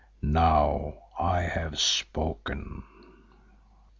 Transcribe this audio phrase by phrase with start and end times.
[0.23, 2.81] Now I have spoken."